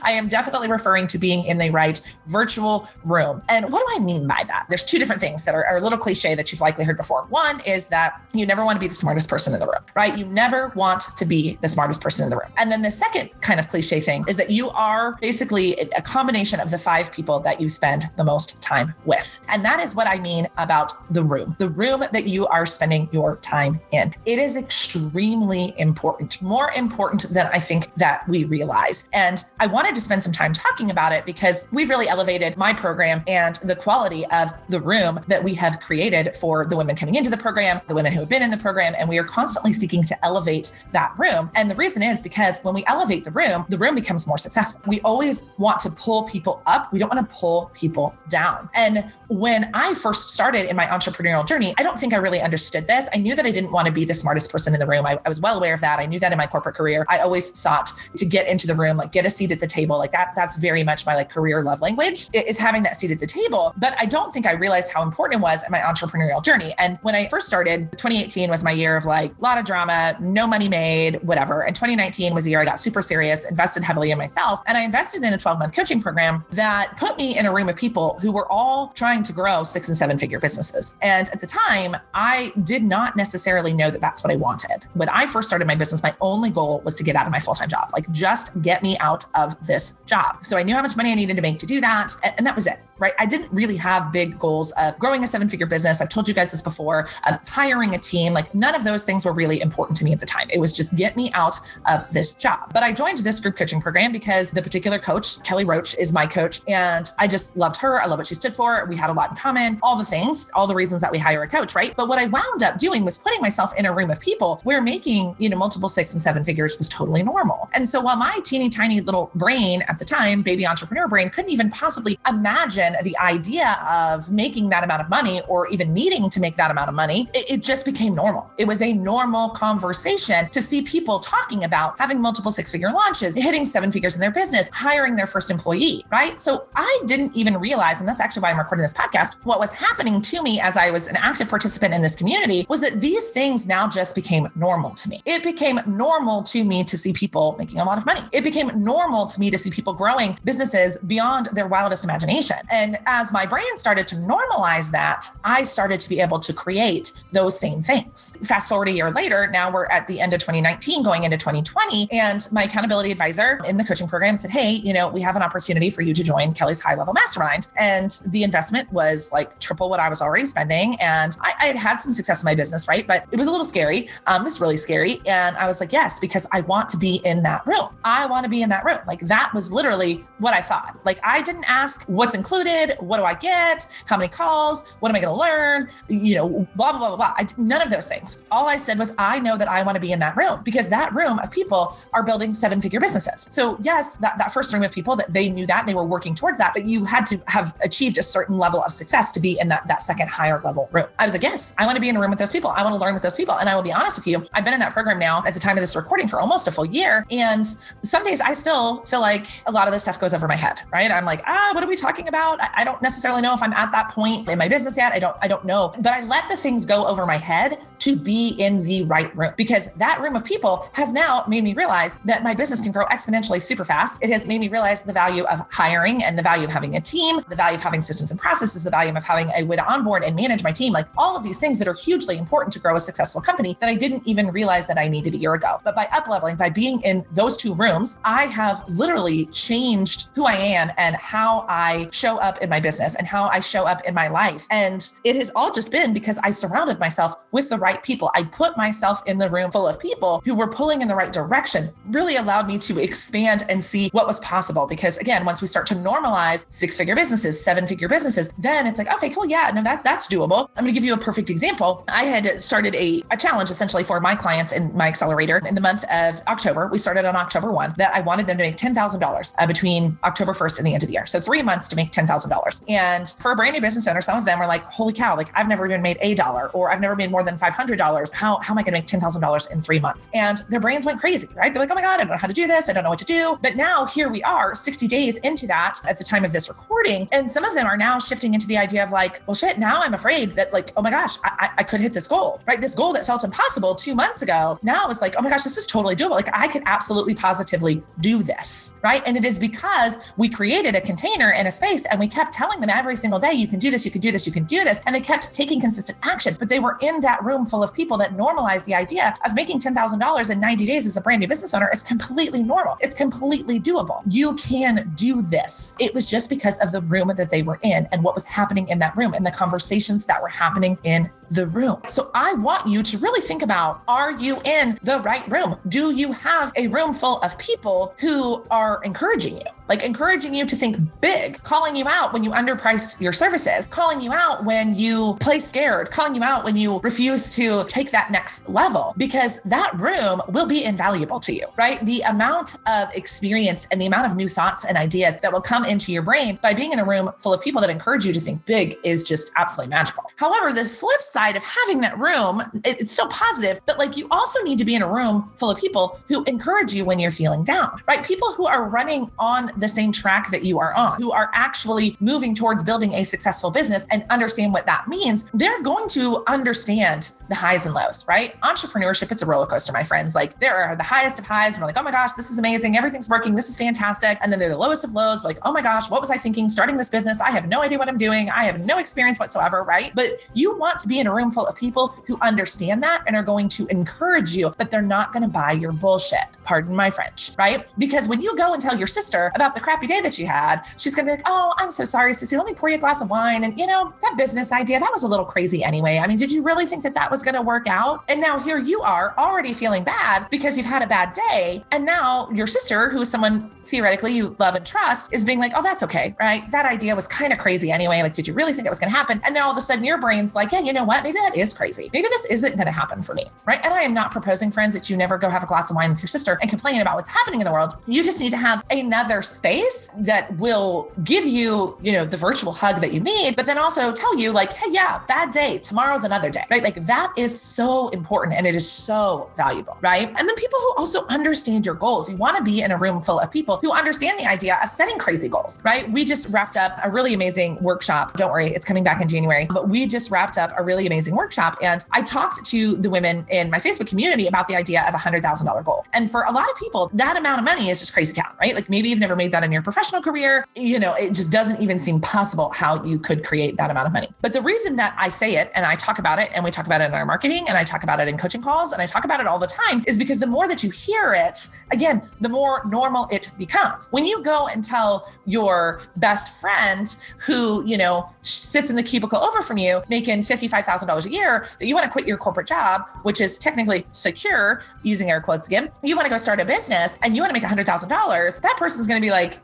I 0.03 0.13
am 0.13 0.29
definitely 0.29 0.69
referring 0.69 1.07
to 1.07 1.17
being 1.17 1.43
in 1.43 1.57
the 1.57 1.69
right 1.69 1.99
virtual 2.27 2.87
room. 3.03 3.41
And 3.49 3.69
what 3.73 3.85
do 3.85 4.01
I 4.01 4.05
mean 4.05 4.25
by 4.25 4.45
that? 4.47 4.67
There's 4.69 4.85
two 4.85 4.97
different 4.97 5.19
things 5.19 5.43
that 5.43 5.53
are, 5.53 5.65
are 5.65 5.77
a 5.77 5.81
little 5.81 5.97
cliche 5.97 6.33
that 6.35 6.49
you've 6.49 6.61
likely 6.61 6.85
heard 6.85 6.95
before. 6.95 7.25
One 7.25 7.59
is 7.61 7.89
that 7.89 8.21
you 8.31 8.45
never 8.45 8.63
want 8.63 8.77
to 8.77 8.79
be 8.79 8.87
the 8.87 8.95
smartest 8.95 9.27
person 9.29 9.53
in 9.53 9.59
the 9.59 9.67
room, 9.67 9.83
right? 9.95 10.17
You 10.17 10.25
never 10.27 10.69
want 10.75 11.01
to 11.17 11.25
be 11.25 11.57
the 11.59 11.67
smartest 11.67 11.99
person 11.99 12.23
in 12.23 12.29
the 12.29 12.37
room. 12.37 12.53
And 12.55 12.71
then 12.71 12.83
the 12.83 12.91
second 12.91 13.31
kind 13.41 13.59
of 13.59 13.67
cliche 13.67 13.99
thing 13.99 14.23
is 14.29 14.37
that 14.37 14.49
you 14.49 14.69
are 14.69 15.17
basically 15.19 15.73
a 15.97 16.01
combination 16.01 16.61
of 16.61 16.71
the 16.71 16.84
five 16.85 17.11
people 17.11 17.39
that 17.39 17.59
you 17.59 17.67
spend 17.67 18.05
the 18.15 18.23
most 18.23 18.61
time 18.61 18.93
with. 19.05 19.39
And 19.49 19.65
that 19.65 19.79
is 19.79 19.95
what 19.95 20.05
I 20.05 20.19
mean 20.19 20.47
about 20.57 21.11
the 21.11 21.23
room, 21.23 21.55
the 21.57 21.69
room 21.69 22.03
that 22.13 22.27
you 22.27 22.45
are 22.47 22.67
spending 22.67 23.09
your 23.11 23.37
time 23.37 23.81
in. 23.91 24.13
It 24.25 24.37
is 24.37 24.55
extremely 24.55 25.73
important, 25.77 26.39
more 26.43 26.71
important 26.75 27.25
than 27.33 27.47
I 27.51 27.59
think 27.59 27.91
that 27.95 28.29
we 28.29 28.43
realize. 28.43 29.09
And 29.13 29.43
I 29.59 29.65
wanted 29.65 29.95
to 29.95 30.01
spend 30.01 30.21
some 30.21 30.31
time 30.31 30.53
talking 30.53 30.91
about 30.91 31.11
it 31.11 31.25
because 31.25 31.67
we've 31.71 31.89
really 31.89 32.07
elevated 32.07 32.55
my 32.55 32.71
program 32.71 33.23
and 33.27 33.55
the 33.63 33.75
quality 33.75 34.23
of 34.27 34.51
the 34.69 34.79
room 34.79 35.19
that 35.27 35.43
we 35.43 35.55
have 35.55 35.79
created 35.79 36.35
for 36.35 36.67
the 36.67 36.77
women 36.77 36.95
coming 36.95 37.15
into 37.15 37.31
the 37.31 37.37
program, 37.37 37.81
the 37.87 37.95
women 37.95 38.13
who 38.13 38.19
have 38.19 38.29
been 38.29 38.43
in 38.43 38.51
the 38.51 38.57
program, 38.57 38.93
and 38.99 39.09
we 39.09 39.17
are 39.17 39.23
constantly 39.23 39.73
seeking 39.73 40.03
to 40.03 40.15
elevate 40.23 40.85
that 40.91 41.11
room. 41.17 41.49
And 41.55 41.71
the 41.71 41.75
reason 41.75 42.03
is 42.03 42.21
because 42.21 42.59
when 42.59 42.75
we 42.75 42.83
elevate 42.85 43.23
the 43.23 43.31
room, 43.31 43.65
the 43.69 43.77
room 43.79 43.95
becomes 43.95 44.27
more 44.27 44.37
successful. 44.37 44.81
We 44.85 45.01
always 45.01 45.43
want 45.57 45.79
to 45.79 45.89
pull 45.89 46.23
people 46.23 46.61
up. 46.67 46.74
We 46.91 46.99
don't 46.99 47.13
want 47.13 47.27
to 47.27 47.35
pull 47.35 47.71
people 47.73 48.15
down. 48.29 48.69
And 48.73 49.11
when 49.27 49.69
I 49.73 49.93
first 49.93 50.29
started 50.29 50.69
in 50.69 50.75
my 50.75 50.85
entrepreneurial 50.85 51.47
journey, 51.47 51.73
I 51.77 51.83
don't 51.83 51.99
think 51.99 52.13
I 52.13 52.17
really 52.17 52.41
understood 52.41 52.87
this. 52.87 53.09
I 53.13 53.17
knew 53.17 53.35
that 53.35 53.45
I 53.45 53.51
didn't 53.51 53.71
want 53.71 53.87
to 53.87 53.91
be 53.91 54.05
the 54.05 54.13
smartest 54.13 54.51
person 54.51 54.73
in 54.73 54.79
the 54.79 54.85
room. 54.85 55.05
I, 55.05 55.19
I, 55.25 55.29
was 55.29 55.41
well 55.41 55.57
aware 55.57 55.73
of 55.73 55.81
that. 55.81 55.99
I 55.99 56.05
knew 56.05 56.19
that 56.19 56.31
in 56.31 56.37
my 56.37 56.47
corporate 56.47 56.75
career. 56.75 57.05
I 57.09 57.19
always 57.19 57.57
sought 57.57 57.91
to 58.15 58.25
get 58.25 58.47
into 58.47 58.67
the 58.67 58.75
room, 58.75 58.97
like 58.97 59.11
get 59.11 59.25
a 59.25 59.29
seat 59.29 59.51
at 59.51 59.59
the 59.59 59.67
table. 59.67 59.97
Like 59.97 60.11
that, 60.11 60.33
that's 60.35 60.55
very 60.57 60.83
much 60.83 61.05
my 61.05 61.15
like 61.15 61.29
career 61.29 61.63
love 61.63 61.81
language 61.81 62.27
is 62.33 62.57
having 62.57 62.83
that 62.83 62.95
seat 62.95 63.11
at 63.11 63.19
the 63.19 63.27
table. 63.27 63.73
But 63.77 63.95
I 63.99 64.05
don't 64.05 64.31
think 64.31 64.45
I 64.45 64.53
realized 64.53 64.91
how 64.91 65.01
important 65.03 65.39
it 65.39 65.43
was 65.43 65.63
in 65.63 65.71
my 65.71 65.79
entrepreneurial 65.79 66.43
journey. 66.43 66.73
And 66.77 66.99
when 67.01 67.15
I 67.15 67.27
first 67.29 67.47
started, 67.47 67.91
2018 67.91 68.49
was 68.49 68.63
my 68.63 68.71
year 68.71 68.95
of 68.95 69.05
like 69.05 69.31
a 69.37 69.41
lot 69.41 69.57
of 69.57 69.65
drama, 69.65 70.17
no 70.19 70.47
money 70.47 70.69
made, 70.69 71.15
whatever. 71.23 71.61
And 71.61 71.75
2019 71.75 72.33
was 72.33 72.43
the 72.43 72.51
year 72.51 72.61
I 72.61 72.65
got 72.65 72.79
super 72.79 73.01
serious, 73.01 73.45
invested 73.45 73.83
heavily 73.83 74.11
in 74.11 74.17
myself. 74.17 74.61
And 74.67 74.77
I 74.77 74.83
invested 74.83 75.23
in 75.23 75.33
a 75.33 75.37
12 75.37 75.59
month 75.59 75.75
coaching 75.75 76.01
program 76.01 76.43
that 76.51 76.64
put 76.97 77.17
me 77.17 77.37
in 77.37 77.45
a 77.45 77.53
room 77.53 77.69
of 77.69 77.75
people 77.75 78.17
who 78.21 78.31
were 78.31 78.51
all 78.51 78.89
trying 78.89 79.23
to 79.23 79.33
grow 79.33 79.63
six 79.63 79.87
and 79.87 79.97
seven 79.97 80.17
figure 80.17 80.39
businesses. 80.39 80.95
And 81.01 81.29
at 81.29 81.39
the 81.39 81.47
time, 81.47 81.95
I 82.13 82.53
did 82.63 82.83
not 82.83 83.15
necessarily 83.15 83.73
know 83.73 83.91
that 83.91 84.01
that's 84.01 84.23
what 84.23 84.31
I 84.31 84.35
wanted. 84.35 84.85
When 84.93 85.09
I 85.09 85.25
first 85.25 85.47
started 85.47 85.67
my 85.67 85.75
business, 85.75 86.03
my 86.03 86.15
only 86.21 86.49
goal 86.49 86.81
was 86.85 86.95
to 86.95 87.03
get 87.03 87.15
out 87.15 87.25
of 87.25 87.31
my 87.31 87.39
full 87.39 87.55
time 87.55 87.69
job, 87.69 87.89
like 87.93 88.09
just 88.11 88.59
get 88.61 88.83
me 88.83 88.97
out 88.99 89.25
of 89.35 89.55
this 89.65 89.95
job. 90.05 90.45
So 90.45 90.57
I 90.57 90.63
knew 90.63 90.75
how 90.75 90.81
much 90.81 90.95
money 90.97 91.11
I 91.11 91.15
needed 91.15 91.35
to 91.35 91.41
make 91.41 91.57
to 91.59 91.65
do 91.65 91.81
that. 91.81 92.13
And 92.37 92.45
that 92.45 92.55
was 92.55 92.67
it 92.67 92.79
right? 92.97 93.13
I 93.19 93.25
didn't 93.25 93.51
really 93.51 93.75
have 93.77 94.11
big 94.11 94.39
goals 94.39 94.71
of 94.73 94.97
growing 94.99 95.23
a 95.23 95.27
seven 95.27 95.49
figure 95.49 95.65
business. 95.65 96.01
I've 96.01 96.09
told 96.09 96.27
you 96.27 96.33
guys 96.33 96.51
this 96.51 96.61
before, 96.61 97.07
of 97.27 97.47
hiring 97.47 97.93
a 97.93 97.97
team. 97.97 98.33
Like 98.33 98.53
none 98.55 98.75
of 98.75 98.83
those 98.83 99.03
things 99.03 99.25
were 99.25 99.33
really 99.33 99.61
important 99.61 99.97
to 99.97 100.05
me 100.05 100.13
at 100.13 100.19
the 100.19 100.25
time. 100.25 100.49
It 100.49 100.59
was 100.59 100.71
just 100.71 100.95
get 100.95 101.17
me 101.17 101.31
out 101.33 101.59
of 101.85 102.11
this 102.13 102.33
job. 102.33 102.73
But 102.73 102.83
I 102.83 102.93
joined 102.93 103.17
this 103.19 103.39
group 103.39 103.57
coaching 103.57 103.81
program 103.81 104.11
because 104.11 104.51
the 104.51 104.61
particular 104.61 104.99
coach, 104.99 105.41
Kelly 105.43 105.65
Roach, 105.65 105.95
is 105.95 106.13
my 106.13 106.25
coach. 106.25 106.54
And 106.67 107.11
I 107.19 107.27
just 107.27 107.55
loved 107.57 107.77
her. 107.77 108.01
I 108.01 108.05
love 108.05 108.19
what 108.19 108.27
she 108.27 108.35
stood 108.35 108.55
for. 108.55 108.85
We 108.87 108.95
had 108.95 109.09
a 109.09 109.13
lot 109.13 109.31
in 109.31 109.35
common, 109.35 109.79
all 109.81 109.97
the 109.97 110.05
things, 110.05 110.51
all 110.53 110.67
the 110.67 110.75
reasons 110.75 111.01
that 111.01 111.11
we 111.11 111.17
hire 111.17 111.43
a 111.43 111.47
coach, 111.47 111.75
right? 111.75 111.95
But 111.95 112.07
what 112.07 112.19
I 112.19 112.25
wound 112.25 112.63
up 112.63 112.77
doing 112.77 113.03
was 113.05 113.17
putting 113.17 113.41
myself 113.41 113.73
in 113.77 113.85
a 113.85 113.93
room 113.93 114.11
of 114.11 114.19
people 114.19 114.59
where 114.63 114.81
making, 114.81 115.35
you 115.39 115.49
know, 115.49 115.57
multiple 115.57 115.89
six 115.89 116.13
and 116.13 116.21
seven 116.21 116.43
figures 116.43 116.77
was 116.77 116.89
totally 116.89 117.23
normal. 117.23 117.69
And 117.73 117.87
so 117.87 118.01
while 118.01 118.17
my 118.17 118.39
teeny 118.43 118.69
tiny 118.69 119.01
little 119.01 119.31
brain 119.35 119.83
at 119.87 119.97
the 119.97 120.05
time, 120.05 120.41
baby 120.41 120.65
entrepreneur 120.65 121.07
brain, 121.07 121.29
couldn't 121.29 121.51
even 121.51 121.69
possibly 121.69 122.19
imagine 122.27 122.95
the 123.03 123.17
idea 123.17 123.77
of 123.89 124.31
making 124.31 124.69
that 124.69 124.83
amount 124.83 125.01
of 125.01 125.09
money 125.09 125.41
or 125.47 125.67
even 125.69 125.93
needing 125.93 126.29
to 126.29 126.39
make 126.39 126.55
that 126.55 126.71
amount 126.71 126.89
of 126.89 126.95
money, 126.95 127.29
it, 127.33 127.51
it 127.51 127.63
just 127.63 127.85
became 127.85 128.15
normal. 128.15 128.49
It 128.57 128.65
was 128.65 128.81
a 128.81 128.93
normal 128.93 129.49
conversation 129.49 130.49
to 130.49 130.61
see 130.61 130.81
people 130.81 131.19
talking 131.19 131.63
about 131.63 131.97
having 131.99 132.21
multiple 132.21 132.51
six 132.51 132.71
figure 132.71 132.91
launches, 132.91 133.35
hitting 133.35 133.65
seven 133.65 133.91
figures 133.91 134.15
in 134.15 134.21
their 134.21 134.31
business, 134.31 134.69
hiring 134.73 135.15
their 135.15 135.27
first 135.27 135.51
employee, 135.51 136.05
right? 136.11 136.39
So 136.45 136.67
I 136.75 136.99
didn't 137.07 137.35
even 137.35 137.57
realize, 137.57 138.01
and 138.01 138.07
that's 138.07 138.21
actually 138.21 138.43
why 138.43 138.51
I'm 138.51 138.59
recording 138.59 138.83
this 138.83 138.93
podcast, 138.93 139.43
what 139.45 139.59
was 139.59 139.73
happening 139.73 140.21
to 140.21 140.43
me 140.43 140.59
as 140.59 140.77
I 140.77 140.91
was 140.91 141.07
an 141.07 141.15
active 141.15 141.49
participant 141.49 141.91
in 141.91 142.03
this 142.03 142.15
community 142.15 142.67
was 142.69 142.81
that 142.81 143.01
these 143.01 143.29
things 143.29 143.65
now 143.65 143.87
just 143.89 144.13
became 144.13 144.47
normal 144.53 144.91
to 144.91 145.09
me. 145.09 145.23
It 145.25 145.41
became 145.41 145.79
normal 145.87 146.43
to 146.43 146.63
me 146.63 146.83
to 146.83 146.99
see 146.99 147.13
people 147.13 147.55
making 147.57 147.79
a 147.79 147.83
lot 147.83 147.97
of 147.97 148.05
money. 148.05 148.19
It 148.31 148.43
became 148.43 148.69
normal 148.75 149.25
to 149.25 149.39
me 149.39 149.49
to 149.49 149.57
see 149.57 149.71
people 149.71 149.91
growing 149.91 150.37
businesses 150.43 150.97
beyond 151.07 151.49
their 151.53 151.65
wildest 151.65 152.03
imagination. 152.03 152.57
And 152.69 152.99
as 153.07 153.33
my 153.33 153.47
brain 153.47 153.75
started 153.75 154.05
to 154.09 154.15
normalize 154.15 154.91
that, 154.91 155.25
I 155.43 155.63
started 155.63 155.99
to 156.01 156.09
be 156.09 156.19
able 156.19 156.37
to 156.41 156.53
create 156.53 157.11
those 157.31 157.59
same 157.59 157.81
things. 157.81 158.37
Fast 158.43 158.69
forward 158.69 158.89
a 158.89 158.91
year 158.91 159.09
later, 159.09 159.47
now 159.47 159.71
we're 159.71 159.87
at 159.87 160.05
the 160.05 160.19
end 160.19 160.35
of 160.35 160.41
2019, 160.41 161.01
going 161.01 161.23
into 161.23 161.37
2020. 161.37 162.07
And 162.11 162.47
my 162.51 162.65
accountability 162.65 163.09
advisor 163.11 163.61
in 163.65 163.77
the 163.77 163.83
coaching 163.83 164.07
program 164.07 164.35
said, 164.35 164.51
Hey, 164.51 164.69
you 164.69 164.93
know, 164.93 165.09
we 165.09 165.21
have 165.21 165.35
an 165.35 165.41
opportunity 165.41 165.89
for 165.89 166.03
you 166.03 166.13
to 166.13 166.21
join 166.25 166.53
Kelly's 166.53 166.81
high 166.81 166.95
level 166.95 167.13
mastermind. 167.13 167.67
And 167.77 168.09
the 168.27 168.43
investment 168.43 168.91
was 168.91 169.31
like 169.31 169.59
triple 169.59 169.89
what 169.89 169.99
I 169.99 170.09
was 170.09 170.21
already 170.21 170.45
spending. 170.45 170.95
And 170.99 171.37
I, 171.41 171.53
I 171.61 171.65
had 171.67 171.75
had 171.75 171.95
some 171.97 172.11
success 172.11 172.43
in 172.43 172.47
my 172.47 172.55
business, 172.55 172.87
right? 172.87 173.05
But 173.07 173.25
it 173.31 173.37
was 173.37 173.47
a 173.47 173.51
little 173.51 173.65
scary. 173.65 174.09
Um, 174.27 174.41
it 174.41 174.45
was 174.45 174.59
really 174.59 174.77
scary. 174.77 175.21
And 175.25 175.55
I 175.57 175.67
was 175.67 175.79
like, 175.79 175.91
Yes, 175.91 176.19
because 176.19 176.47
I 176.51 176.61
want 176.61 176.89
to 176.89 176.97
be 176.97 177.21
in 177.23 177.43
that 177.43 177.65
room. 177.65 177.89
I 178.03 178.25
want 178.25 178.43
to 178.43 178.49
be 178.49 178.61
in 178.61 178.69
that 178.69 178.83
room. 178.83 178.99
Like 179.07 179.21
that 179.21 179.51
was 179.53 179.71
literally 179.71 180.25
what 180.39 180.53
I 180.53 180.61
thought. 180.61 180.99
Like 181.05 181.19
I 181.23 181.41
didn't 181.41 181.65
ask 181.67 182.03
what's 182.07 182.35
included, 182.35 182.95
what 182.99 183.17
do 183.17 183.23
I 183.23 183.33
get, 183.33 183.87
how 184.07 184.17
many 184.17 184.29
calls, 184.29 184.83
what 184.99 185.09
am 185.09 185.15
I 185.15 185.19
going 185.19 185.33
to 185.33 185.39
learn, 185.39 185.89
you 186.09 186.35
know, 186.35 186.67
blah, 186.75 186.91
blah, 186.91 186.99
blah, 186.99 187.07
blah, 187.09 187.17
blah. 187.17 187.33
I, 187.37 187.47
none 187.57 187.81
of 187.81 187.89
those 187.89 188.07
things. 188.07 188.39
All 188.51 188.67
I 188.67 188.77
said 188.77 188.99
was, 188.99 189.13
I 189.17 189.39
know 189.39 189.57
that 189.57 189.67
I 189.67 189.83
want 189.83 189.95
to 189.95 190.01
be 190.01 190.11
in 190.11 190.19
that 190.19 190.35
room 190.35 190.61
because 190.63 190.89
that 190.89 191.13
room 191.13 191.39
of 191.39 191.51
people 191.51 191.97
are 192.13 192.23
building 192.23 192.53
seven 192.53 192.81
figure 192.81 192.99
businesses. 192.99 193.45
So, 193.49 193.77
yes, 193.81 194.15
that, 194.17 194.37
that 194.37 194.51
first 194.53 194.73
room 194.73 194.83
of 194.83 194.91
people 194.91 195.15
that 195.15 195.31
they 195.31 195.49
knew 195.49 195.65
that 195.67 195.85
they 195.85 195.93
were 195.93 196.05
working 196.15 196.33
towards 196.33 196.57
that, 196.57 196.73
but 196.73 196.85
you 196.85 197.03
had 197.03 197.25
to 197.25 197.37
have 197.47 197.75
achieved 197.83 198.17
a 198.17 198.23
certain 198.23 198.57
level 198.57 198.81
of 198.81 198.93
success 198.93 199.33
to 199.33 199.41
be 199.41 199.59
in 199.59 199.67
that, 199.67 199.85
that 199.89 200.01
second 200.01 200.29
higher 200.29 200.61
level 200.63 200.87
room. 200.93 201.07
I 201.19 201.25
was 201.25 201.33
like, 201.33 201.43
yes, 201.43 201.73
I 201.77 201.85
want 201.85 201.97
to 201.97 202.01
be 202.01 202.07
in 202.07 202.15
a 202.15 202.21
room 202.21 202.29
with 202.29 202.39
those 202.39 202.53
people. 202.53 202.69
I 202.69 202.83
want 202.83 202.93
to 202.93 203.01
learn 203.01 203.13
with 203.13 203.21
those 203.21 203.35
people. 203.35 203.55
And 203.59 203.67
I 203.67 203.75
will 203.75 203.83
be 203.83 203.91
honest 203.91 204.17
with 204.17 204.25
you, 204.27 204.41
I've 204.53 204.63
been 204.63 204.73
in 204.73 204.79
that 204.79 204.93
program 204.93 205.19
now 205.19 205.43
at 205.45 205.53
the 205.53 205.59
time 205.59 205.75
of 205.75 205.81
this 205.81 205.93
recording 205.93 206.29
for 206.29 206.39
almost 206.39 206.69
a 206.69 206.71
full 206.71 206.85
year. 206.85 207.25
And 207.31 207.67
some 208.03 208.23
days 208.23 208.39
I 208.39 208.53
still 208.53 209.03
feel 209.03 209.19
like 209.19 209.45
a 209.67 209.71
lot 209.73 209.89
of 209.89 209.93
this 209.93 210.03
stuff 210.03 210.17
goes 210.17 210.33
over 210.33 210.47
my 210.47 210.55
head, 210.55 210.81
right? 210.93 211.11
I'm 211.11 211.25
like, 211.25 211.43
ah, 211.47 211.71
what 211.73 211.83
are 211.83 211.87
we 211.87 211.97
talking 211.97 212.29
about? 212.29 212.59
I, 212.61 212.85
don't 212.85 213.01
necessarily 213.01 213.41
know 213.41 213.53
if 213.53 213.61
I'm 213.61 213.73
at 213.73 213.91
that 213.91 214.09
point 214.11 214.47
in 214.47 214.57
my 214.57 214.69
business 214.69 214.95
yet. 214.95 215.11
I 215.11 215.19
don't, 215.19 215.35
I 215.41 215.49
don't 215.49 215.65
know. 215.65 215.93
But 215.97 216.13
I 216.13 216.23
let 216.23 216.47
the 216.47 216.55
things 216.55 216.85
go 216.85 217.05
over 217.05 217.25
my 217.25 217.37
head 217.37 217.79
to 217.99 218.15
be 218.15 218.55
in 218.59 218.81
the 218.83 219.03
right 219.03 219.35
room 219.35 219.53
because 219.57 219.89
that 219.97 220.21
room 220.21 220.35
of 220.35 220.45
people 220.45 220.87
has 220.93 221.11
now 221.11 221.43
made 221.47 221.63
me 221.63 221.73
realize 221.73 222.17
that 222.23 222.43
my 222.43 222.53
business 222.53 222.79
can 222.79 222.91
grow 222.91 223.05
exponentially 223.07 223.61
super 223.61 223.83
fast. 223.83 224.23
It 224.23 224.29
has 224.29 224.45
made 224.45 224.61
me 224.61 224.69
realize 224.69 225.01
the 225.01 225.11
value 225.11 225.43
of 225.45 225.65
hiring 225.71 226.04
and 226.05 226.37
the 226.37 226.43
value 226.43 226.65
of 226.65 226.71
having 226.71 226.95
a 226.95 227.01
team, 227.01 227.39
the 227.49 227.55
value 227.55 227.75
of 227.75 227.81
having 227.81 228.01
systems 228.01 228.31
and 228.31 228.39
processes, 228.39 228.83
the 228.83 228.89
value 228.89 229.13
of 229.15 229.23
having 229.23 229.49
a 229.55 229.63
way 229.63 229.75
to 229.75 229.85
onboard 229.91 230.23
and 230.23 230.35
manage 230.35 230.63
my 230.63 230.71
team, 230.71 230.93
like 230.93 231.07
all 231.17 231.35
of 231.35 231.43
these 231.43 231.59
things 231.59 231.79
that 231.79 231.87
are 231.87 231.93
hugely 231.93 232.37
important 232.37 232.71
to 232.73 232.79
grow 232.79 232.95
a 232.95 232.99
successful 232.99 233.41
company 233.41 233.75
that 233.79 233.89
I 233.89 233.95
didn't 233.95 234.23
even 234.25 234.51
realize 234.51 234.87
that 234.87 234.97
I 234.97 235.07
needed 235.07 235.33
a 235.33 235.37
year 235.37 235.53
ago. 235.53 235.79
But 235.83 235.95
by 235.95 236.07
up 236.11 236.27
leveling, 236.27 236.55
by 236.55 236.69
being 236.69 237.01
in 237.01 237.25
those 237.31 237.57
two 237.57 237.73
rooms, 237.73 238.19
I 238.23 238.45
have 238.45 238.83
literally 238.87 239.45
changed 239.47 240.29
who 240.35 240.45
I 240.45 240.53
am 240.53 240.91
and 240.97 241.15
how 241.15 241.65
I 241.67 242.07
show 242.11 242.37
up 242.37 242.61
in 242.61 242.69
my 242.69 242.79
business 242.79 243.15
and 243.15 243.27
how 243.27 243.45
I 243.45 243.59
show 243.59 243.85
up 243.85 244.01
in 244.05 244.13
my 244.13 244.27
life. 244.27 244.67
And 244.69 245.11
it 245.23 245.35
has 245.35 245.51
all 245.55 245.71
just 245.71 245.91
been 245.91 246.13
because 246.13 246.37
I 246.39 246.51
surrounded 246.51 246.99
myself 246.99 247.35
with 247.51 247.69
the 247.69 247.77
right 247.77 248.01
people. 248.03 248.29
I 248.35 248.43
put 248.43 248.77
myself 248.77 249.21
in 249.25 249.37
the 249.37 249.49
room 249.49 249.71
full 249.71 249.87
of 249.87 249.99
people 249.99 250.41
who 250.45 250.53
were 250.53 250.67
pulling 250.67 251.01
in 251.01 251.07
the 251.07 251.15
right 251.15 251.31
direction, 251.31 251.91
really 252.07 252.35
allowed 252.35 252.67
me 252.67 252.77
to 252.79 253.01
expand 253.01 253.65
and 253.69 253.83
see 253.83 254.09
what 254.09 254.27
was 254.27 254.39
possible. 254.41 254.85
Because 254.85 255.17
again, 255.17 255.45
once 255.45 255.61
we 255.61 255.67
start 255.67 255.85
to 255.87 255.94
normalize 255.95 256.65
six 256.67 256.97
figure 256.97 257.15
businesses, 257.15 257.61
seven 257.61 257.87
figure 257.87 258.07
businesses, 258.07 258.51
then 258.57 258.87
it's 258.87 258.97
like, 258.97 259.13
okay, 259.13 259.29
cool. 259.29 259.45
Yeah, 259.45 259.71
no, 259.73 259.83
that's, 259.83 260.03
that's 260.03 260.27
doable. 260.27 260.69
I'm 260.75 260.83
going 260.83 260.93
to 260.93 260.99
give 260.99 261.05
you 261.05 261.13
a 261.13 261.17
perfect 261.17 261.49
example. 261.49 262.03
I 262.07 262.25
had 262.25 262.59
started 262.59 262.95
a, 262.95 263.23
a 263.31 263.37
challenge 263.37 263.69
essentially 263.69 264.03
for 264.03 264.19
my 264.19 264.35
clients 264.35 264.71
in 264.71 264.95
my 264.95 265.07
accelerator 265.07 265.61
in 265.67 265.75
the 265.75 265.81
month 265.81 266.03
of 266.05 266.41
October. 266.47 266.87
We 266.87 266.97
started 266.97 267.25
on 267.25 267.35
October 267.35 267.71
1 267.71 267.95
that 267.97 268.13
I 268.13 268.21
wanted 268.21 268.47
them 268.47 268.57
to 268.57 268.63
make 268.63 268.77
$10,000 268.77 269.53
uh, 269.57 269.67
between 269.67 270.17
October 270.23 270.53
1st 270.53 270.79
and 270.79 270.87
the 270.87 270.93
end 270.93 271.03
of 271.03 271.07
the 271.07 271.13
year. 271.13 271.25
So 271.25 271.39
three 271.39 271.61
months 271.61 271.87
to 271.89 271.95
make 271.95 272.11
$10,000. 272.11 272.83
And 272.89 273.35
for 273.39 273.51
a 273.51 273.55
brand 273.55 273.73
new 273.73 273.81
business 273.81 274.07
owner, 274.07 274.21
some 274.21 274.37
of 274.37 274.45
them 274.45 274.61
are 274.61 274.67
like, 274.67 274.83
holy 274.85 275.13
cow, 275.13 275.35
like 275.35 275.49
I've 275.55 275.67
never 275.67 275.85
even 275.85 276.01
made 276.01 276.17
a 276.21 276.33
dollar 276.35 276.69
or 276.69 276.91
I've 276.91 277.01
never 277.01 277.15
made 277.15 277.31
more 277.31 277.43
than 277.43 277.57
$500. 277.57 278.33
How, 278.33 278.59
how 278.61 278.73
am 278.73 278.77
I 278.77 278.83
going 278.83 278.85
to 278.85 278.91
make 278.91 279.07
$10,000 279.07 279.71
in 279.71 279.81
three 279.81 279.99
months? 279.99 280.29
And 280.33 280.61
their 280.69 280.79
brains 280.79 281.05
went 281.05 281.19
crazy, 281.19 281.47
right? 281.55 281.71
They're 281.71 281.81
like, 281.81 281.91
oh 281.91 281.95
my 281.95 282.01
God, 282.01 282.15
I 282.15 282.23
don't 282.23 282.29
know 282.29 282.37
how 282.37 282.47
to 282.47 282.53
do 282.53 282.67
this. 282.67 282.89
I 282.89 282.93
don't 282.93 283.03
know 283.03 283.09
what 283.09 283.19
to 283.19 283.25
do. 283.25 283.57
But 283.61 283.75
now 283.75 284.05
here 284.05 284.29
we 284.29 284.43
are 284.43 284.75
60 284.75 285.07
days 285.07 285.37
into 285.39 285.67
that 285.67 285.84
at 286.07 286.17
the 286.17 286.23
time 286.23 286.43
of 286.45 286.51
this 286.51 286.69
recording. 286.69 287.27
And 287.31 287.49
some 287.49 287.63
of 287.63 287.73
them 287.75 287.85
are 287.85 287.97
now 287.97 288.19
shifting 288.19 288.53
into 288.53 288.67
the 288.67 288.77
idea 288.77 289.03
of 289.03 289.11
like, 289.11 289.41
well, 289.47 289.55
shit, 289.55 289.77
now 289.77 290.01
I'm 290.01 290.13
afraid 290.13 290.51
that 290.53 290.73
like, 290.73 290.91
oh 290.97 291.01
my 291.01 291.11
gosh, 291.11 291.37
I, 291.43 291.69
I 291.77 291.83
could 291.83 292.01
hit 292.01 292.13
this 292.13 292.27
goal, 292.27 292.61
right? 292.67 292.79
This 292.81 292.93
goal 292.93 293.13
that 293.13 293.25
felt 293.25 293.43
impossible 293.43 293.95
two 293.95 294.15
months 294.15 294.41
ago. 294.41 294.79
Now 294.83 295.09
it's 295.09 295.21
like, 295.21 295.35
oh 295.37 295.41
my 295.41 295.49
gosh, 295.49 295.63
this 295.63 295.77
is 295.77 295.85
totally 295.85 296.15
doable. 296.15 296.31
Like 296.31 296.49
I 296.53 296.67
could 296.67 296.83
absolutely 296.85 297.35
positively 297.35 298.03
do 298.19 298.43
this, 298.43 298.93
right? 299.03 299.21
And 299.25 299.37
it 299.37 299.45
is 299.45 299.59
because 299.59 300.31
we 300.37 300.49
created 300.49 300.95
a 300.95 301.01
container 301.01 301.51
and 301.51 301.67
a 301.67 301.71
space 301.71 302.05
and 302.05 302.19
we 302.19 302.27
kept 302.27 302.53
telling 302.53 302.79
them 302.79 302.89
every 302.89 303.15
single 303.15 303.39
day, 303.39 303.53
you 303.53 303.67
can 303.67 303.79
do 303.79 303.91
this, 303.91 304.05
you 304.05 304.11
can 304.11 304.21
do 304.21 304.31
this, 304.31 304.47
you 304.47 304.53
can 304.53 304.65
do 304.65 304.83
this. 304.83 305.01
And 305.05 305.15
they 305.15 305.21
kept 305.21 305.53
taking 305.53 305.79
consistent 305.79 306.17
action, 306.23 306.55
but 306.59 306.69
they 306.69 306.79
were 306.79 306.97
in 307.01 307.21
that 307.21 307.43
room 307.43 307.65
full 307.65 307.83
of 307.83 307.93
people 307.93 308.17
that 308.17 308.33
normalized 308.33 308.85
the 308.85 308.95
idea 308.95 309.35
of 309.45 309.53
making 309.53 309.79
$10,000 309.79 310.49
in 310.49 310.59
90 310.59 310.85
days 310.85 311.05
as 311.05 311.17
a 311.17 311.21
brand 311.21 311.41
new 311.41 311.47
business 311.47 311.73
owner 311.73 311.89
is 311.93 312.03
completely 312.03 312.63
normal. 312.63 312.97
It's 312.99 313.15
completely 313.15 313.79
doable. 313.79 314.21
You 314.29 314.55
can 314.55 315.11
do 315.15 315.41
this. 315.41 315.74
It 315.99 316.13
was 316.13 316.29
just 316.29 316.49
because 316.49 316.77
of 316.79 316.91
the 316.91 317.01
room 317.01 317.31
that 317.35 317.49
they 317.49 317.61
were 317.61 317.79
in 317.81 318.07
and 318.11 318.23
what 318.23 318.33
was 318.33 318.45
happening 318.45 318.87
in 318.87 318.99
that 318.99 319.15
room 319.15 319.33
and 319.33 319.45
the 319.45 319.51
conversations 319.51 320.25
that 320.25 320.41
were 320.41 320.47
happening 320.47 320.97
in 321.03 321.29
the 321.49 321.67
room. 321.67 322.01
So 322.07 322.31
I 322.33 322.53
want 322.53 322.87
you 322.87 323.03
to 323.03 323.17
really 323.17 323.41
think 323.41 323.61
about 323.61 324.01
are 324.07 324.31
you 324.31 324.59
in 324.63 324.97
the 325.01 325.19
right 325.19 325.49
room? 325.51 325.77
Do 325.87 326.13
you 326.13 326.31
have 326.33 326.71
a 326.75 326.87
room 326.87 327.13
full 327.13 327.39
of 327.39 327.57
people 327.57 328.15
who 328.19 328.63
are 328.71 329.01
encouraging 329.03 329.55
you? 329.55 329.63
Like 329.87 330.01
encouraging 330.01 330.55
you 330.55 330.65
to 330.65 330.75
think 330.75 330.97
big, 331.21 331.61
calling 331.61 331.95
you 331.95 332.05
out 332.07 332.33
when 332.33 332.43
you 332.43 332.49
underprice 332.49 333.21
your 333.21 333.31
services, 333.31 333.87
calling 333.87 334.19
you 334.19 334.33
out 334.33 334.65
when 334.65 334.95
you 334.95 335.37
play 335.39 335.59
scared, 335.59 336.09
calling 336.09 336.33
you 336.33 336.41
out 336.41 336.63
when 336.63 336.75
you 336.75 336.99
refuse 337.01 337.55
to 337.55 337.85
take 337.85 338.09
that 338.09 338.31
next 338.31 338.67
level, 338.67 339.13
because 339.15 339.61
that 339.61 339.93
room 339.99 340.41
will 340.49 340.65
be 340.65 340.83
invaluable 340.83 341.39
to 341.39 341.53
you, 341.53 341.67
right? 341.77 342.03
The 342.03 342.21
amount 342.21 342.77
of 342.87 343.09
experience 343.13 343.87
and 343.91 344.01
the 344.01 344.07
amount 344.07 344.25
of 344.25 344.35
new 344.35 344.49
thoughts 344.49 344.85
and 344.85 344.97
ideas 344.97 345.37
that 345.41 345.53
will 345.53 345.61
come 345.61 345.85
into 345.85 346.11
your 346.11 346.23
brain 346.23 346.57
by 346.63 346.73
being 346.73 346.91
in 346.91 346.97
a 346.97 347.05
room 347.05 347.29
full 347.37 347.53
of 347.53 347.61
people 347.61 347.79
that 347.81 347.91
encourage 347.91 348.25
you 348.25 348.33
to 348.33 348.39
think 348.39 348.65
big 348.65 348.97
is 349.03 349.23
just 349.23 349.51
absolutely 349.55 349.91
magical. 349.91 350.23
However, 350.37 350.73
the 350.73 350.83
flip 350.83 351.21
side 351.21 351.34
of 351.35 351.63
having 351.63 352.01
that 352.01 352.17
room, 352.17 352.63
it's 352.83 353.11
still 353.11 353.27
positive, 353.27 353.81
but 353.85 353.97
like 353.97 354.17
you 354.17 354.27
also 354.31 354.61
need 354.63 354.77
to 354.77 354.85
be 354.85 354.95
in 354.95 355.01
a 355.01 355.07
room 355.07 355.51
full 355.57 355.69
of 355.69 355.77
people 355.77 356.19
who 356.27 356.43
encourage 356.45 356.93
you 356.93 357.03
when 357.03 357.19
you're 357.19 357.31
feeling 357.31 357.63
down, 357.63 358.01
right? 358.07 358.23
People 358.23 358.53
who 358.53 358.67
are 358.67 358.87
running 358.87 359.29
on 359.37 359.71
the 359.77 359.87
same 359.87 360.11
track 360.11 360.49
that 360.51 360.63
you 360.63 360.79
are 360.79 360.93
on, 360.93 361.19
who 361.21 361.31
are 361.31 361.49
actually 361.53 362.15
moving 362.19 362.55
towards 362.55 362.83
building 362.83 363.13
a 363.13 363.23
successful 363.23 363.69
business 363.69 364.05
and 364.11 364.25
understand 364.29 364.73
what 364.73 364.85
that 364.85 365.07
means, 365.07 365.45
they're 365.53 365.81
going 365.83 366.07
to 366.09 366.43
understand 366.47 367.31
the 367.49 367.55
highs 367.55 367.85
and 367.85 367.93
lows, 367.93 368.25
right? 368.27 368.59
Entrepreneurship, 368.61 369.31
it's 369.31 369.41
a 369.41 369.45
roller 369.45 369.65
coaster, 369.65 369.91
my 369.91 370.03
friends. 370.03 370.35
Like 370.35 370.59
there 370.59 370.75
are 370.75 370.95
the 370.95 371.03
highest 371.03 371.37
of 371.37 371.45
highs. 371.45 371.77
We're 371.77 371.85
like, 371.85 371.97
oh 371.99 372.03
my 372.03 372.11
gosh, 372.11 372.31
this 372.33 372.49
is 372.49 372.57
amazing. 372.57 372.97
Everything's 372.97 373.29
working. 373.29 373.55
This 373.55 373.69
is 373.69 373.77
fantastic. 373.77 374.37
And 374.41 374.51
then 374.51 374.59
they're 374.59 374.69
the 374.69 374.77
lowest 374.77 375.03
of 375.03 375.13
lows. 375.13 375.43
Like, 375.43 375.59
oh 375.63 375.71
my 375.71 375.81
gosh, 375.81 376.09
what 376.09 376.21
was 376.21 376.31
I 376.31 376.37
thinking 376.37 376.67
starting 376.67 376.97
this 376.97 377.09
business? 377.09 377.41
I 377.41 377.51
have 377.51 377.67
no 377.67 377.81
idea 377.81 377.97
what 377.97 378.07
I'm 378.07 378.17
doing. 378.17 378.49
I 378.49 378.63
have 378.63 378.79
no 378.85 378.97
experience 378.97 379.39
whatsoever, 379.39 379.83
right? 379.83 380.11
But 380.15 380.39
you 380.53 380.77
want 380.77 380.99
to 380.99 381.07
be 381.07 381.19
in 381.19 381.24
a 381.27 381.33
room 381.33 381.51
full 381.51 381.65
of 381.65 381.75
people 381.75 382.09
who 382.25 382.37
understand 382.41 383.01
that 383.03 383.23
and 383.27 383.35
are 383.35 383.43
going 383.43 383.69
to 383.69 383.87
encourage 383.87 384.55
you, 384.55 384.73
but 384.77 384.91
they're 384.91 385.01
not 385.01 385.33
going 385.33 385.43
to 385.43 385.49
buy 385.49 385.71
your 385.71 385.91
bullshit. 385.91 386.45
Pardon 386.63 386.95
my 386.95 387.09
French, 387.09 387.51
right? 387.57 387.87
Because 387.97 388.27
when 388.27 388.41
you 388.41 388.55
go 388.55 388.73
and 388.73 388.81
tell 388.81 388.97
your 388.97 389.07
sister 389.07 389.51
about 389.55 389.75
the 389.75 389.81
crappy 389.81 390.07
day 390.07 390.21
that 390.21 390.33
she 390.33 390.45
had, 390.45 390.83
she's 390.97 391.15
going 391.15 391.25
to 391.25 391.31
be 391.31 391.37
like, 391.37 391.45
oh, 391.47 391.73
I'm 391.77 391.91
so 391.91 392.03
sorry, 392.03 392.31
Sissy. 392.31 392.57
Let 392.57 392.65
me 392.65 392.73
pour 392.73 392.89
you 392.89 392.95
a 392.95 392.99
glass 392.99 393.21
of 393.21 393.29
wine. 393.29 393.63
And, 393.63 393.77
you 393.79 393.85
know, 393.85 394.13
that 394.21 394.35
business 394.37 394.71
idea, 394.71 394.99
that 394.99 395.11
was 395.11 395.23
a 395.23 395.27
little 395.27 395.45
crazy 395.45 395.83
anyway. 395.83 396.17
I 396.17 396.27
mean, 396.27 396.37
did 396.37 396.51
you 396.51 396.63
really 396.63 396.85
think 396.85 397.03
that 397.03 397.13
that 397.13 397.29
was 397.29 397.43
going 397.43 397.55
to 397.55 397.61
work 397.61 397.87
out? 397.87 398.23
And 398.27 398.41
now 398.41 398.59
here 398.59 398.77
you 398.77 399.01
are 399.01 399.35
already 399.37 399.73
feeling 399.73 400.03
bad 400.03 400.47
because 400.49 400.77
you've 400.77 400.87
had 400.87 401.03
a 401.03 401.07
bad 401.07 401.33
day. 401.33 401.83
And 401.91 402.05
now 402.05 402.49
your 402.51 402.67
sister, 402.67 403.09
who 403.09 403.21
is 403.21 403.29
someone 403.29 403.71
theoretically 403.85 404.33
you 404.33 404.55
love 404.59 404.75
and 404.75 404.85
trust, 404.85 405.31
is 405.31 405.45
being 405.45 405.59
like, 405.59 405.71
oh, 405.75 405.83
that's 405.83 406.01
okay, 406.03 406.35
right? 406.39 406.69
That 406.71 406.85
idea 406.85 407.15
was 407.15 407.27
kind 407.27 407.53
of 407.53 407.59
crazy 407.59 407.91
anyway. 407.91 408.21
Like, 408.21 408.33
did 408.33 408.47
you 408.47 408.53
really 408.53 408.73
think 408.73 408.87
it 408.87 408.89
was 408.89 408.99
going 408.99 409.11
to 409.11 409.15
happen? 409.15 409.39
And 409.45 409.53
now 409.53 409.65
all 409.65 409.71
of 409.71 409.77
a 409.77 409.81
sudden 409.81 410.03
your 410.03 410.19
brain's 410.19 410.55
like, 410.55 410.71
yeah, 410.71 410.79
you 410.79 410.91
know 410.91 411.03
what? 411.03 411.14
Maybe 411.23 411.39
that 411.39 411.55
is 411.55 411.73
crazy. 411.73 412.09
Maybe 412.13 412.27
this 412.29 412.45
isn't 412.45 412.75
going 412.75 412.85
to 412.85 412.91
happen 412.91 413.21
for 413.21 413.33
me, 413.33 413.45
right? 413.65 413.83
And 413.83 413.93
I 413.93 414.01
am 414.01 414.13
not 414.13 414.31
proposing, 414.31 414.71
friends, 414.71 414.93
that 414.93 415.09
you 415.09 415.17
never 415.17 415.37
go 415.37 415.49
have 415.49 415.63
a 415.63 415.65
glass 415.65 415.89
of 415.89 415.95
wine 415.95 416.09
with 416.09 416.21
your 416.21 416.27
sister 416.27 416.57
and 416.61 416.69
complain 416.69 417.01
about 417.01 417.15
what's 417.15 417.29
happening 417.29 417.61
in 417.61 417.65
the 417.65 417.71
world. 417.71 417.95
You 418.07 418.23
just 418.23 418.39
need 418.39 418.51
to 418.51 418.57
have 418.57 418.83
another 418.89 419.41
space 419.41 420.09
that 420.17 420.55
will 420.57 421.11
give 421.23 421.45
you, 421.45 421.97
you 422.01 422.11
know, 422.11 422.25
the 422.25 422.37
virtual 422.37 422.71
hug 422.71 423.01
that 423.01 423.13
you 423.13 423.19
need, 423.19 423.55
but 423.55 423.65
then 423.65 423.77
also 423.77 424.11
tell 424.11 424.37
you, 424.37 424.51
like, 424.51 424.73
hey, 424.73 424.91
yeah, 424.91 425.21
bad 425.27 425.51
day. 425.51 425.79
Tomorrow's 425.79 426.23
another 426.23 426.49
day, 426.49 426.63
right? 426.69 426.83
Like 426.83 427.05
that 427.05 427.33
is 427.37 427.59
so 427.59 428.09
important 428.09 428.57
and 428.57 428.67
it 428.67 428.75
is 428.75 428.89
so 428.89 429.49
valuable, 429.55 429.97
right? 430.01 430.27
And 430.27 430.49
then 430.49 430.55
people 430.55 430.79
who 430.79 430.93
also 430.97 431.25
understand 431.27 431.85
your 431.85 431.95
goals. 431.95 432.29
You 432.29 432.37
want 432.37 432.57
to 432.57 432.63
be 432.63 432.81
in 432.81 432.91
a 432.91 432.97
room 432.97 433.21
full 433.21 433.39
of 433.39 433.51
people 433.51 433.79
who 433.81 433.91
understand 433.91 434.39
the 434.39 434.45
idea 434.45 434.77
of 434.83 434.89
setting 434.89 435.17
crazy 435.17 435.49
goals, 435.49 435.79
right? 435.83 436.09
We 436.11 436.25
just 436.25 436.47
wrapped 436.49 436.77
up 436.77 436.97
a 437.03 437.09
really 437.09 437.33
amazing 437.33 437.77
workshop. 437.81 438.33
Don't 438.37 438.51
worry, 438.51 438.73
it's 438.73 438.85
coming 438.85 439.03
back 439.03 439.21
in 439.21 439.27
January, 439.27 439.65
but 439.69 439.89
we 439.89 440.05
just 440.05 440.31
wrapped 440.31 440.57
up 440.57 440.71
a 440.77 440.83
really 440.83 441.04
amazing 441.05 441.35
workshop. 441.35 441.77
And 441.81 442.05
I 442.11 442.21
talked 442.21 442.65
to 442.65 442.95
the 442.97 443.09
women 443.09 443.45
in 443.49 443.69
my 443.69 443.79
Facebook 443.79 444.07
community 444.07 444.47
about 444.47 444.67
the 444.67 444.75
idea 444.75 445.03
of 445.07 445.13
a 445.13 445.17
$100,000 445.17 445.85
goal. 445.85 446.05
And 446.13 446.29
for 446.29 446.43
a 446.43 446.51
lot 446.51 446.69
of 446.69 446.75
people, 446.77 447.09
that 447.13 447.37
amount 447.37 447.59
of 447.59 447.65
money 447.65 447.89
is 447.89 447.99
just 447.99 448.13
crazy 448.13 448.33
town, 448.33 448.53
right? 448.59 448.75
Like 448.75 448.89
maybe 448.89 449.09
you've 449.09 449.19
never 449.19 449.35
made 449.35 449.51
that 449.51 449.63
in 449.63 449.71
your 449.71 449.81
professional 449.81 450.21
career. 450.21 450.65
You 450.75 450.99
know, 450.99 451.13
it 451.13 451.33
just 451.33 451.51
doesn't 451.51 451.81
even 451.81 451.99
seem 451.99 452.19
possible 452.21 452.71
how 452.73 453.03
you 453.03 453.19
could 453.19 453.43
create 453.43 453.77
that 453.77 453.89
amount 453.91 454.07
of 454.07 454.13
money. 454.13 454.27
But 454.41 454.53
the 454.53 454.61
reason 454.61 454.95
that 454.97 455.15
I 455.17 455.29
say 455.29 455.55
it 455.55 455.71
and 455.75 455.85
I 455.85 455.95
talk 455.95 456.19
about 456.19 456.39
it 456.39 456.49
and 456.53 456.63
we 456.63 456.71
talk 456.71 456.85
about 456.85 457.01
it 457.01 457.05
in 457.05 457.13
our 457.13 457.25
marketing 457.25 457.65
and 457.67 457.77
I 457.77 457.83
talk 457.83 458.03
about 458.03 458.19
it 458.19 458.27
in 458.27 458.37
coaching 458.37 458.61
calls 458.61 458.91
and 458.91 459.01
I 459.01 459.05
talk 459.05 459.25
about 459.25 459.39
it 459.39 459.47
all 459.47 459.59
the 459.59 459.67
time 459.67 460.03
is 460.07 460.17
because 460.17 460.39
the 460.39 460.47
more 460.47 460.67
that 460.67 460.83
you 460.83 460.89
hear 460.89 461.33
it, 461.33 461.67
again, 461.91 462.21
the 462.41 462.49
more 462.49 462.81
normal 462.85 463.27
it 463.31 463.51
becomes. 463.57 464.07
When 464.11 464.25
you 464.25 464.41
go 464.43 464.67
and 464.67 464.83
tell 464.83 465.31
your 465.45 466.01
best 466.17 466.59
friend 466.59 467.15
who, 467.37 467.85
you 467.85 467.97
know, 467.97 468.29
sits 468.41 468.89
in 468.89 468.95
the 468.95 469.03
cubicle 469.03 469.39
over 469.39 469.61
from 469.61 469.77
you 469.77 470.01
making 470.09 470.41
$55,000 470.41 470.94
a 471.03 471.29
year 471.29 471.67
that 471.79 471.85
you 471.85 471.95
want 471.95 472.05
to 472.05 472.11
quit 472.11 472.27
your 472.27 472.37
corporate 472.37 472.67
job, 472.67 473.07
which 473.23 473.41
is 473.41 473.57
technically 473.57 474.05
secure, 474.11 474.81
using 475.03 475.29
air 475.29 475.41
quotes 475.41 475.67
again, 475.67 475.89
you 476.03 476.15
want 476.15 476.25
to 476.25 476.29
go 476.29 476.37
start 476.37 476.59
a 476.59 476.65
business 476.65 477.17
and 477.21 477.35
you 477.35 477.41
want 477.41 477.53
to 477.53 477.59
make 477.59 477.63
a 477.63 477.73
$100,000, 477.73 478.61
that 478.61 478.77
person's 478.77 479.07
going 479.07 479.21
to 479.21 479.25
be 479.25 479.31
like, 479.31 479.59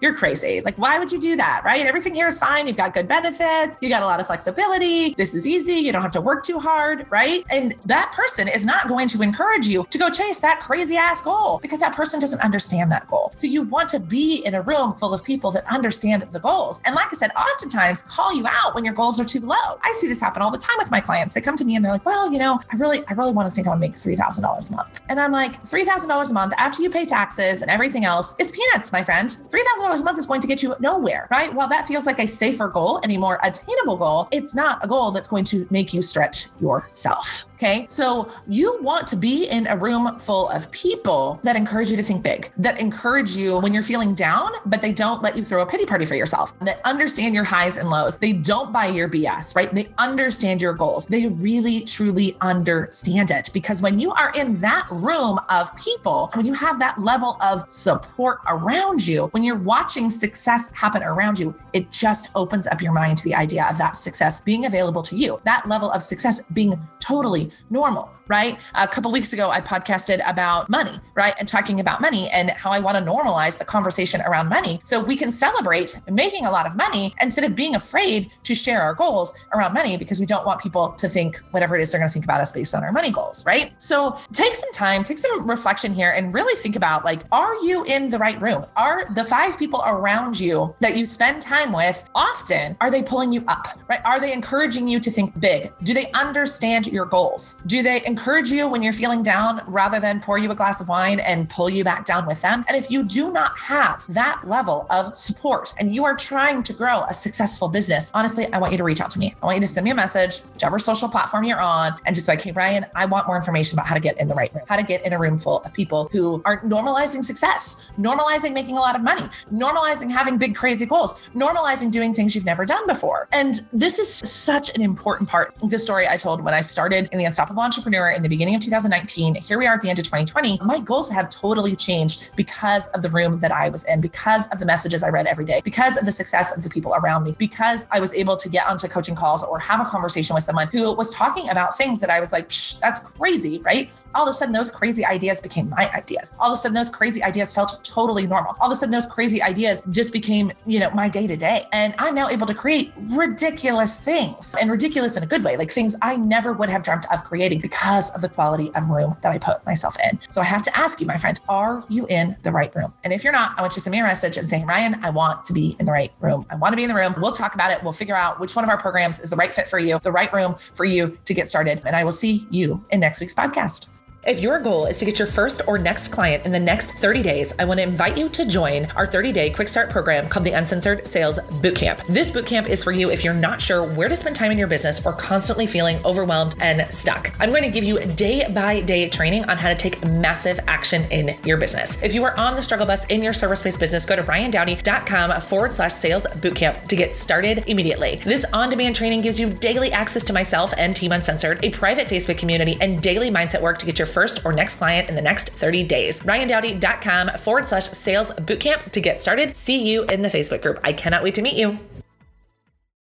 you're 0.00 0.14
crazy. 0.14 0.60
Like, 0.64 0.76
why 0.76 0.98
would 0.98 1.12
you 1.12 1.20
do 1.20 1.36
that? 1.36 1.62
Right? 1.64 1.86
Everything 1.86 2.14
here 2.14 2.26
is 2.26 2.38
fine. 2.38 2.66
You've 2.66 2.76
got 2.76 2.94
good 2.94 3.08
benefits. 3.08 3.78
You 3.80 3.88
got 3.88 4.02
a 4.02 4.06
lot 4.06 4.20
of 4.20 4.26
flexibility. 4.26 5.14
This 5.14 5.34
is 5.34 5.46
easy. 5.46 5.74
You 5.74 5.92
don't 5.92 6.02
have 6.02 6.10
to 6.12 6.20
work 6.20 6.44
too 6.44 6.58
hard. 6.58 7.06
Right. 7.10 7.44
And 7.50 7.74
that 7.86 8.12
person 8.12 8.48
is 8.48 8.66
not 8.66 8.88
going 8.88 9.08
to 9.08 9.22
encourage 9.22 9.68
you 9.68 9.86
to 9.90 9.98
go 9.98 10.10
chase 10.10 10.40
that 10.40 10.60
crazy 10.60 10.96
ass 10.96 11.22
goal 11.22 11.58
because 11.62 11.78
that 11.78 11.94
person 11.94 12.18
doesn't 12.18 12.40
understand 12.40 12.90
that 12.92 13.06
goal. 13.08 13.32
So 13.36 13.46
you 13.46 13.62
want 13.62 13.88
to 13.90 14.00
be 14.00 14.44
in 14.44 14.54
a 14.54 14.62
room 14.62 14.94
full 14.94 15.14
of 15.14 15.22
people 15.22 15.50
that 15.52 15.64
understand 15.72 16.22
the 16.30 16.40
goals. 16.40 16.80
And 16.84 16.94
like 16.94 17.12
I 17.12 17.16
said, 17.16 17.30
oftentimes 17.36 18.02
call 18.02 18.34
you 18.34 18.46
out 18.46 18.74
when 18.74 18.84
your 18.84 18.94
goals 18.94 19.20
are 19.20 19.24
too 19.24 19.40
low. 19.40 19.78
I 19.82 19.92
see 19.92 20.08
this 20.08 20.20
happen 20.20 20.42
all 20.42 20.50
the 20.50 20.58
time 20.58 20.71
with 20.78 20.90
my 20.90 21.00
clients. 21.00 21.34
They 21.34 21.40
come 21.40 21.56
to 21.56 21.64
me 21.64 21.76
and 21.76 21.84
they're 21.84 21.92
like, 21.92 22.04
well, 22.06 22.32
you 22.32 22.38
know, 22.38 22.60
I 22.72 22.76
really, 22.76 23.02
I 23.08 23.14
really 23.14 23.32
want 23.32 23.48
to 23.48 23.54
think 23.54 23.66
I 23.66 23.70
want 23.70 23.82
to 23.82 23.88
make 23.88 23.94
$3,000 23.94 24.70
a 24.70 24.74
month. 24.74 25.00
And 25.08 25.20
I'm 25.20 25.32
like, 25.32 25.62
$3,000 25.64 26.30
a 26.30 26.34
month 26.34 26.54
after 26.56 26.82
you 26.82 26.90
pay 26.90 27.04
taxes 27.04 27.62
and 27.62 27.70
everything 27.70 28.04
else 28.04 28.36
is 28.38 28.50
peanuts, 28.50 28.92
my 28.92 29.02
friend. 29.02 29.36
$3,000 29.48 30.00
a 30.00 30.04
month 30.04 30.18
is 30.18 30.26
going 30.26 30.40
to 30.40 30.46
get 30.46 30.62
you 30.62 30.74
nowhere, 30.80 31.28
right? 31.30 31.52
While 31.52 31.68
that 31.68 31.86
feels 31.86 32.06
like 32.06 32.18
a 32.18 32.26
safer 32.26 32.68
goal 32.68 32.98
and 33.02 33.12
a 33.12 33.16
more 33.16 33.38
attainable 33.42 33.96
goal, 33.96 34.28
it's 34.32 34.54
not 34.54 34.84
a 34.84 34.88
goal 34.88 35.10
that's 35.10 35.28
going 35.28 35.44
to 35.46 35.66
make 35.70 35.92
you 35.92 36.02
stretch 36.02 36.48
yourself. 36.60 37.46
Okay. 37.54 37.86
So 37.88 38.28
you 38.48 38.82
want 38.82 39.06
to 39.06 39.16
be 39.16 39.44
in 39.44 39.68
a 39.68 39.76
room 39.76 40.18
full 40.18 40.48
of 40.48 40.68
people 40.72 41.38
that 41.44 41.54
encourage 41.54 41.92
you 41.92 41.96
to 41.96 42.02
think 42.02 42.24
big, 42.24 42.50
that 42.56 42.80
encourage 42.80 43.36
you 43.36 43.58
when 43.58 43.72
you're 43.72 43.84
feeling 43.84 44.14
down, 44.14 44.50
but 44.66 44.82
they 44.82 44.92
don't 44.92 45.22
let 45.22 45.36
you 45.36 45.44
throw 45.44 45.62
a 45.62 45.66
pity 45.66 45.86
party 45.86 46.04
for 46.04 46.16
yourself, 46.16 46.58
that 46.60 46.80
understand 46.84 47.36
your 47.36 47.44
highs 47.44 47.76
and 47.76 47.88
lows. 47.88 48.18
They 48.18 48.32
don't 48.32 48.72
buy 48.72 48.86
your 48.86 49.08
BS, 49.08 49.54
right? 49.54 49.72
They 49.72 49.88
understand 49.98 50.60
your 50.62 50.72
goals. 50.72 51.06
They 51.06 51.26
really, 51.26 51.82
truly 51.82 52.36
understand 52.40 53.30
it. 53.30 53.50
Because 53.52 53.82
when 53.82 53.98
you 53.98 54.12
are 54.12 54.30
in 54.34 54.60
that 54.60 54.86
room 54.90 55.38
of 55.48 55.74
people, 55.76 56.30
when 56.34 56.46
you 56.46 56.54
have 56.54 56.78
that 56.78 57.00
level 57.00 57.36
of 57.42 57.70
support 57.70 58.40
around 58.46 59.06
you, 59.06 59.26
when 59.32 59.44
you're 59.44 59.58
watching 59.58 60.08
success 60.08 60.70
happen 60.74 61.02
around 61.02 61.38
you, 61.38 61.54
it 61.72 61.90
just 61.90 62.30
opens 62.34 62.66
up 62.66 62.80
your 62.80 62.92
mind 62.92 63.18
to 63.18 63.24
the 63.24 63.34
idea 63.34 63.66
of 63.68 63.76
that 63.78 63.96
success 63.96 64.40
being 64.40 64.66
available 64.66 65.02
to 65.02 65.16
you, 65.16 65.40
that 65.44 65.68
level 65.68 65.90
of 65.90 66.02
success 66.02 66.40
being 66.52 66.78
totally 67.00 67.50
normal 67.68 68.10
right? 68.28 68.58
A 68.74 68.88
couple 68.88 69.12
weeks 69.12 69.32
ago, 69.32 69.50
I 69.50 69.60
podcasted 69.60 70.26
about 70.26 70.70
money, 70.70 70.98
right? 71.14 71.34
And 71.38 71.46
talking 71.46 71.80
about 71.80 72.00
money 72.00 72.30
and 72.30 72.50
how 72.50 72.70
I 72.70 72.78
want 72.80 72.96
to 72.96 73.04
normalize 73.04 73.58
the 73.58 73.64
conversation 73.64 74.20
around 74.22 74.48
money 74.48 74.80
so 74.84 75.02
we 75.02 75.16
can 75.16 75.30
celebrate 75.30 76.00
making 76.10 76.46
a 76.46 76.50
lot 76.50 76.66
of 76.66 76.76
money 76.76 77.14
instead 77.20 77.44
of 77.44 77.54
being 77.54 77.74
afraid 77.74 78.32
to 78.44 78.54
share 78.54 78.80
our 78.80 78.94
goals 78.94 79.32
around 79.52 79.74
money 79.74 79.96
because 79.96 80.20
we 80.20 80.26
don't 80.26 80.46
want 80.46 80.51
people 80.60 80.90
to 80.92 81.08
think 81.08 81.38
whatever 81.50 81.76
it 81.76 81.82
is 81.82 81.92
they're 81.92 82.00
going 82.00 82.08
to 82.08 82.12
think 82.12 82.24
about 82.24 82.40
us 82.40 82.52
based 82.52 82.74
on 82.74 82.82
our 82.82 82.92
money 82.92 83.10
goals, 83.10 83.44
right? 83.46 83.72
So 83.78 84.16
take 84.32 84.54
some 84.54 84.72
time, 84.72 85.02
take 85.02 85.18
some 85.18 85.48
reflection 85.48 85.94
here 85.94 86.10
and 86.10 86.34
really 86.34 86.54
think 86.60 86.76
about 86.76 87.04
like, 87.04 87.22
are 87.32 87.54
you 87.62 87.84
in 87.84 88.10
the 88.10 88.18
right 88.18 88.40
room? 88.40 88.64
Are 88.76 89.06
the 89.14 89.24
five 89.24 89.58
people 89.58 89.82
around 89.86 90.38
you 90.38 90.74
that 90.80 90.96
you 90.96 91.06
spend 91.06 91.42
time 91.42 91.72
with 91.72 92.04
often, 92.14 92.76
are 92.80 92.90
they 92.90 93.02
pulling 93.02 93.32
you 93.32 93.44
up, 93.48 93.68
right? 93.88 94.00
Are 94.04 94.20
they 94.20 94.32
encouraging 94.32 94.88
you 94.88 95.00
to 95.00 95.10
think 95.10 95.38
big? 95.40 95.72
Do 95.82 95.94
they 95.94 96.10
understand 96.12 96.86
your 96.86 97.06
goals? 97.06 97.60
Do 97.66 97.82
they 97.82 98.04
encourage 98.04 98.50
you 98.50 98.68
when 98.68 98.82
you're 98.82 98.92
feeling 98.92 99.22
down 99.22 99.62
rather 99.66 100.00
than 100.00 100.20
pour 100.20 100.38
you 100.38 100.50
a 100.50 100.54
glass 100.54 100.80
of 100.80 100.88
wine 100.88 101.20
and 101.20 101.48
pull 101.48 101.68
you 101.68 101.84
back 101.84 102.04
down 102.04 102.26
with 102.26 102.40
them. 102.42 102.64
And 102.68 102.76
if 102.76 102.90
you 102.90 103.02
do 103.02 103.32
not 103.32 103.58
have 103.58 104.04
that 104.08 104.42
level 104.46 104.86
of 104.90 105.14
support 105.16 105.74
and 105.78 105.94
you 105.94 106.04
are 106.04 106.16
trying 106.16 106.62
to 106.64 106.72
grow 106.72 107.02
a 107.08 107.14
successful 107.14 107.68
business, 107.68 108.10
honestly, 108.14 108.52
I 108.52 108.58
want 108.58 108.72
you 108.72 108.78
to 108.78 108.84
reach 108.84 109.00
out 109.00 109.10
to 109.12 109.18
me. 109.18 109.34
I 109.42 109.46
want 109.46 109.56
you 109.56 109.60
to 109.62 109.66
send 109.66 109.84
me 109.84 109.90
a 109.90 109.94
message, 109.94 110.31
whichever 110.40 110.78
social 110.78 111.08
platform 111.08 111.44
you're 111.44 111.60
on, 111.60 111.96
and 112.06 112.14
just 112.14 112.28
like, 112.28 112.40
hey, 112.40 112.52
Ryan, 112.52 112.86
I 112.94 113.04
want 113.04 113.26
more 113.26 113.36
information 113.36 113.76
about 113.76 113.86
how 113.86 113.94
to 113.94 114.00
get 114.00 114.18
in 114.18 114.28
the 114.28 114.34
right 114.34 114.52
room, 114.54 114.64
how 114.68 114.76
to 114.76 114.82
get 114.82 115.04
in 115.04 115.12
a 115.12 115.18
room 115.18 115.38
full 115.38 115.60
of 115.60 115.72
people 115.72 116.08
who 116.12 116.40
are 116.44 116.60
normalizing 116.60 117.24
success, 117.24 117.90
normalizing 117.98 118.52
making 118.52 118.76
a 118.76 118.80
lot 118.80 118.94
of 118.94 119.02
money, 119.02 119.22
normalizing 119.52 120.10
having 120.10 120.38
big, 120.38 120.54
crazy 120.54 120.86
goals, 120.86 121.20
normalizing 121.34 121.90
doing 121.90 122.14
things 122.14 122.34
you've 122.34 122.44
never 122.44 122.64
done 122.64 122.86
before. 122.86 123.28
And 123.32 123.60
this 123.72 123.98
is 123.98 124.08
such 124.08 124.74
an 124.74 124.82
important 124.82 125.28
part. 125.28 125.54
The 125.68 125.78
story 125.78 126.08
I 126.08 126.16
told 126.16 126.42
when 126.42 126.54
I 126.54 126.60
started 126.60 127.08
in 127.12 127.18
the 127.18 127.24
Unstoppable 127.24 127.62
Entrepreneur 127.62 128.10
in 128.10 128.22
the 128.22 128.28
beginning 128.28 128.54
of 128.54 128.60
2019. 128.60 129.34
Here 129.34 129.58
we 129.58 129.66
are 129.66 129.74
at 129.74 129.80
the 129.80 129.90
end 129.90 129.98
of 129.98 130.04
2020. 130.04 130.60
My 130.62 130.78
goals 130.78 131.10
have 131.10 131.28
totally 131.28 131.74
changed 131.76 132.30
because 132.36 132.88
of 132.88 133.02
the 133.02 133.10
room 133.10 133.40
that 133.40 133.52
I 133.52 133.68
was 133.68 133.84
in, 133.84 134.00
because 134.00 134.46
of 134.48 134.60
the 134.60 134.66
messages 134.66 135.02
I 135.02 135.08
read 135.08 135.26
every 135.26 135.44
day, 135.44 135.60
because 135.64 135.96
of 135.96 136.06
the 136.06 136.12
success 136.12 136.56
of 136.56 136.62
the 136.62 136.70
people 136.70 136.94
around 136.94 137.24
me, 137.24 137.34
because 137.38 137.86
I 137.90 138.00
was 138.00 138.14
able 138.14 138.36
to 138.36 138.48
get 138.48 138.66
onto 138.66 138.88
coaching 138.88 139.14
calls 139.14 139.42
or 139.42 139.58
have 139.58 139.80
a 139.80 139.84
conversation 139.84 140.21
with 140.30 140.44
someone 140.44 140.68
who 140.68 140.92
was 140.94 141.10
talking 141.10 141.48
about 141.48 141.76
things 141.76 142.00
that 142.00 142.10
I 142.10 142.20
was 142.20 142.32
like, 142.32 142.50
that's 142.80 143.00
crazy, 143.00 143.60
right? 143.60 143.92
All 144.14 144.24
of 144.24 144.30
a 144.30 144.32
sudden, 144.32 144.52
those 144.52 144.70
crazy 144.70 145.04
ideas 145.04 145.40
became 145.40 145.68
my 145.70 145.90
ideas. 145.92 146.32
All 146.38 146.52
of 146.52 146.54
a 146.54 146.56
sudden, 146.56 146.74
those 146.74 146.90
crazy 146.90 147.22
ideas 147.22 147.52
felt 147.52 147.82
totally 147.84 148.26
normal. 148.26 148.56
All 148.60 148.68
of 148.68 148.72
a 148.72 148.76
sudden, 148.76 148.92
those 148.92 149.06
crazy 149.06 149.42
ideas 149.42 149.82
just 149.90 150.12
became, 150.12 150.52
you 150.66 150.78
know, 150.80 150.90
my 150.90 151.08
day 151.08 151.26
to 151.26 151.36
day. 151.36 151.64
And 151.72 151.94
I'm 151.98 152.14
now 152.14 152.28
able 152.28 152.46
to 152.46 152.54
create 152.54 152.92
ridiculous 153.10 153.98
things 153.98 154.54
and 154.60 154.70
ridiculous 154.70 155.16
in 155.16 155.22
a 155.22 155.26
good 155.26 155.44
way, 155.44 155.56
like 155.56 155.70
things 155.70 155.96
I 156.02 156.16
never 156.16 156.52
would 156.52 156.68
have 156.68 156.82
dreamt 156.82 157.06
of 157.12 157.24
creating 157.24 157.60
because 157.60 157.72
because 157.72 158.10
of 158.14 158.20
the 158.20 158.28
quality 158.28 158.70
of 158.74 158.88
room 158.88 159.16
that 159.22 159.32
I 159.32 159.38
put 159.38 159.64
myself 159.66 159.96
in. 160.04 160.20
So 160.30 160.40
I 160.40 160.44
have 160.44 160.62
to 160.62 160.76
ask 160.76 161.00
you, 161.00 161.06
my 161.06 161.16
friend, 161.16 161.40
are 161.48 161.84
you 161.88 162.06
in 162.08 162.36
the 162.42 162.52
right 162.52 162.74
room? 162.74 162.92
And 163.02 163.12
if 163.12 163.24
you're 163.24 163.32
not, 163.32 163.52
I 163.56 163.62
want 163.62 163.72
you 163.72 163.76
to 163.76 163.80
send 163.80 163.92
me 163.92 164.00
a 164.00 164.02
message 164.02 164.36
and 164.36 164.48
say, 164.48 164.62
Ryan, 164.64 165.02
I 165.02 165.10
want 165.10 165.44
to 165.46 165.52
be 165.52 165.76
in 165.80 165.86
the 165.86 165.92
right 165.92 166.12
room. 166.20 166.46
I 166.50 166.56
want 166.56 166.72
to 166.72 166.76
be 166.76 166.84
in 166.84 166.88
the 166.88 166.94
room. 166.94 167.14
We'll 167.18 167.32
talk 167.32 167.54
about 167.54 167.72
it. 167.72 167.82
We'll 167.82 167.92
figure 167.92 168.16
out 168.16 168.40
which 168.40 168.54
one 168.54 168.64
of 168.64 168.70
our 168.70 168.78
programs 168.78 169.20
is 169.20 169.30
the 169.30 169.36
right 169.36 169.52
fit 169.52 169.68
for 169.68 169.78
you, 169.78 169.98
the 170.02 170.11
right 170.12 170.32
room 170.32 170.56
for 170.74 170.84
you 170.84 171.16
to 171.24 171.34
get 171.34 171.48
started. 171.48 171.82
And 171.84 171.96
I 171.96 172.04
will 172.04 172.12
see 172.12 172.46
you 172.50 172.84
in 172.90 173.00
next 173.00 173.20
week's 173.20 173.34
podcast. 173.34 173.88
If 174.24 174.38
your 174.38 174.60
goal 174.60 174.86
is 174.86 174.98
to 174.98 175.04
get 175.04 175.18
your 175.18 175.26
first 175.26 175.62
or 175.66 175.78
next 175.78 176.08
client 176.08 176.46
in 176.46 176.52
the 176.52 176.60
next 176.60 176.92
30 176.92 177.24
days, 177.24 177.52
I 177.58 177.64
want 177.64 177.78
to 177.78 177.82
invite 177.82 178.16
you 178.16 178.28
to 178.28 178.46
join 178.46 178.86
our 178.94 179.04
30 179.04 179.32
day 179.32 179.50
quick 179.50 179.66
start 179.66 179.90
program 179.90 180.28
called 180.28 180.46
the 180.46 180.52
Uncensored 180.52 181.08
Sales 181.08 181.38
Bootcamp. 181.38 182.06
This 182.06 182.30
bootcamp 182.30 182.68
is 182.68 182.84
for 182.84 182.92
you 182.92 183.10
if 183.10 183.24
you're 183.24 183.34
not 183.34 183.60
sure 183.60 183.84
where 183.84 184.08
to 184.08 184.14
spend 184.14 184.36
time 184.36 184.52
in 184.52 184.58
your 184.58 184.68
business 184.68 185.04
or 185.04 185.12
constantly 185.12 185.66
feeling 185.66 185.98
overwhelmed 186.04 186.54
and 186.60 186.88
stuck. 186.94 187.34
I'm 187.40 187.50
going 187.50 187.64
to 187.64 187.68
give 187.68 187.82
you 187.82 187.98
day 188.14 188.46
by 188.54 188.82
day 188.82 189.08
training 189.08 189.44
on 189.46 189.56
how 189.56 189.68
to 189.68 189.74
take 189.74 190.04
massive 190.06 190.60
action 190.68 191.02
in 191.10 191.36
your 191.44 191.56
business. 191.56 192.00
If 192.00 192.14
you 192.14 192.22
are 192.22 192.38
on 192.38 192.54
the 192.54 192.62
struggle 192.62 192.86
bus 192.86 193.04
in 193.06 193.24
your 193.24 193.32
service 193.32 193.60
based 193.60 193.80
business, 193.80 194.06
go 194.06 194.14
to 194.14 194.22
ryandowdy.com 194.22 195.40
forward 195.40 195.72
slash 195.72 195.94
sales 195.94 196.26
bootcamp 196.36 196.86
to 196.86 196.94
get 196.94 197.16
started 197.16 197.64
immediately. 197.66 198.20
This 198.22 198.44
on 198.52 198.70
demand 198.70 198.94
training 198.94 199.22
gives 199.22 199.40
you 199.40 199.50
daily 199.50 199.90
access 199.90 200.22
to 200.22 200.32
myself 200.32 200.72
and 200.78 200.94
Team 200.94 201.10
Uncensored, 201.10 201.58
a 201.64 201.70
private 201.70 202.06
Facebook 202.06 202.38
community, 202.38 202.78
and 202.80 203.02
daily 203.02 203.28
mindset 203.28 203.60
work 203.60 203.80
to 203.80 203.86
get 203.86 203.98
your 203.98 204.11
first 204.12 204.44
or 204.44 204.52
next 204.52 204.76
client 204.76 205.08
in 205.08 205.14
the 205.14 205.22
next 205.22 205.50
30 205.50 205.84
days. 205.84 206.20
RyanDowdy.com 206.20 207.38
forward 207.38 207.66
slash 207.66 207.84
sales 207.84 208.30
bootcamp 208.32 208.90
to 208.92 209.00
get 209.00 209.20
started. 209.20 209.56
See 209.56 209.82
you 209.82 210.04
in 210.04 210.22
the 210.22 210.28
Facebook 210.28 210.62
group. 210.62 210.80
I 210.84 210.92
cannot 210.92 211.22
wait 211.22 211.34
to 211.36 211.42
meet 211.42 211.54
you. 211.54 211.78